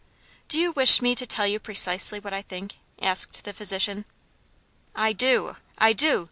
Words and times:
"Do 0.47 0.59
you 0.59 0.71
wish 0.71 0.99
me 1.03 1.13
to 1.13 1.27
tell 1.27 1.45
you 1.45 1.59
precisely 1.59 2.19
what 2.19 2.33
I 2.33 2.41
think?" 2.41 2.73
asked 2.99 3.43
the 3.43 3.53
physician. 3.53 4.05
"I 4.95 5.13
do! 5.13 5.57
I 5.77 5.93
do! 5.93 6.19